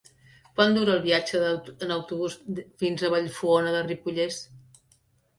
[0.59, 1.41] Quant dura el viatge
[1.87, 2.37] en autobús
[2.83, 4.41] fins a Vallfogona de Ripollès?